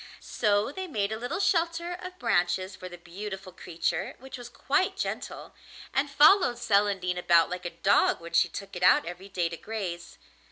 So 0.19 0.71
they 0.71 0.87
made 0.87 1.11
a 1.11 1.19
little 1.19 1.39
shelter 1.39 1.93
of 1.93 2.17
branches 2.17 2.75
for 2.75 2.89
the 2.89 2.97
beautiful 2.97 3.51
creature 3.51 4.15
which 4.17 4.35
was 4.35 4.49
quite 4.49 4.97
gentle, 4.97 5.53
and 5.93 6.09
followed 6.09 6.57
Celandine 6.57 7.19
about 7.19 7.51
like 7.51 7.65
a 7.65 7.69
dog 7.83 8.19
when 8.19 8.33
she 8.33 8.49
took 8.49 8.75
it 8.75 8.81
out 8.81 9.05
every 9.05 9.29
day 9.29 9.47
to 9.49 9.57
graze. 9.57 10.17